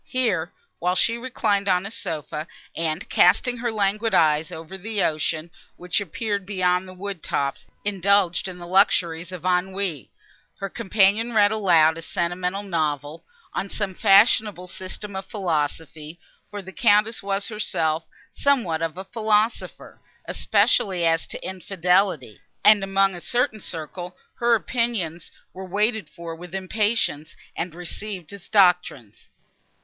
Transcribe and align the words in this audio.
Here, 0.03 0.51
while 0.79 0.95
she 0.95 1.15
reclined 1.19 1.67
on 1.67 1.85
a 1.85 1.91
sofa, 1.91 2.47
and, 2.75 3.07
casting 3.07 3.57
her 3.57 3.71
languid 3.71 4.15
eyes 4.15 4.51
over 4.51 4.75
the 4.75 5.03
ocean, 5.03 5.51
which 5.75 6.01
appeared 6.01 6.43
beyond 6.43 6.87
the 6.87 6.93
wood 6.95 7.21
tops, 7.21 7.67
indulged 7.85 8.47
in 8.47 8.57
the 8.57 8.65
luxuries 8.65 9.31
of 9.31 9.45
ennui, 9.45 10.09
her 10.59 10.69
companion 10.71 11.33
read 11.33 11.51
aloud 11.51 11.99
a 11.99 12.01
sentimental 12.01 12.63
novel, 12.63 13.23
on 13.53 13.69
some 13.69 13.93
fashionable 13.93 14.65
system 14.65 15.15
of 15.15 15.27
philosophy, 15.27 16.19
for 16.49 16.63
the 16.63 16.71
Countess 16.73 17.21
was 17.21 17.49
herself 17.49 18.07
somewhat 18.31 18.81
of 18.81 18.97
a 18.97 19.05
philosopher, 19.05 19.99
especially 20.25 21.05
as 21.05 21.27
to 21.27 21.47
infidelity, 21.47 22.41
and 22.65 22.83
among 22.83 23.13
a 23.13 23.21
certain 23.21 23.59
circle 23.61 24.17
her 24.39 24.55
opinions 24.55 25.31
were 25.53 25.63
waited 25.63 26.09
for 26.09 26.35
with 26.35 26.55
impatience, 26.55 27.35
and 27.55 27.75
received 27.75 28.33
as 28.33 28.49
doctrines. 28.49 29.29